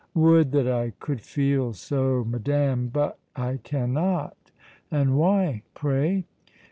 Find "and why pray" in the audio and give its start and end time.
4.89-6.25